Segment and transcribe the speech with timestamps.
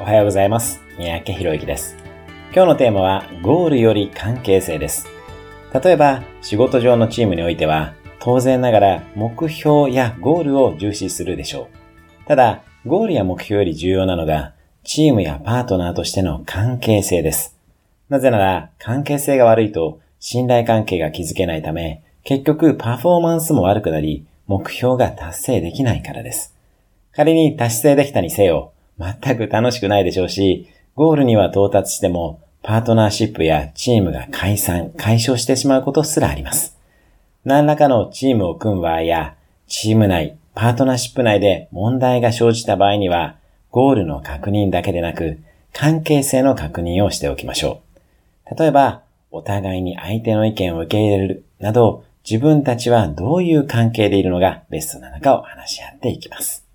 [0.00, 0.80] おはようございます。
[0.96, 1.94] 三宅博之です。
[2.54, 5.06] 今日のテーマは、ゴールより関係性です。
[5.74, 11.68] 例えば、仕事上のチームにおいては、当然ながら目標やゴールを重視するでしょ
[12.24, 12.26] う。
[12.26, 14.54] ただ、ゴールや目標より重要なのが、
[14.84, 17.58] チームやパートナーとしての関係性です。
[18.08, 26.56] なぜなら、関係性が悪いと、信頼関係が築けないため、結局パフォーマンスも悪くなり、目標が達成できないからです。
[27.12, 36.76] 仮に達成できたにせよ、全く楽しくないでしょうし、ゴールには到達しても、パートナーシップやチームが解散、解消してしまうことすらあります。
[37.44, 39.34] 何らかのチームを組む場合や、
[39.66, 43.36] チーム内、パートナーシップ内で問題が生じた場合には、
[43.70, 45.38] ゴールの確認だけでなく、
[45.72, 47.80] 関係性の確認をしておきましょ
[48.50, 48.58] う。
[48.58, 56.69] 例えば、お互いに相手の意見を受け入れるなど、自分たちはどういう関係でいるのがベストなのかを話し合っていきます。